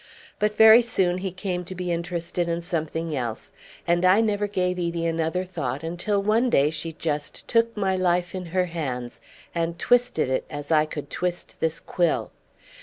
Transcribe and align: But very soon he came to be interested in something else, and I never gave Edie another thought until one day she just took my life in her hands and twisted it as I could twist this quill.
But 0.39 0.55
very 0.55 0.81
soon 0.81 1.19
he 1.19 1.31
came 1.31 1.63
to 1.65 1.75
be 1.75 1.91
interested 1.91 2.49
in 2.49 2.61
something 2.61 3.15
else, 3.15 3.51
and 3.85 4.03
I 4.03 4.19
never 4.19 4.47
gave 4.47 4.79
Edie 4.79 5.05
another 5.05 5.45
thought 5.45 5.83
until 5.83 6.23
one 6.23 6.49
day 6.49 6.71
she 6.71 6.93
just 6.93 7.47
took 7.47 7.77
my 7.77 7.95
life 7.95 8.33
in 8.33 8.47
her 8.47 8.65
hands 8.65 9.21
and 9.53 9.77
twisted 9.77 10.27
it 10.27 10.45
as 10.49 10.71
I 10.71 10.85
could 10.87 11.11
twist 11.11 11.59
this 11.59 11.79
quill. 11.79 12.31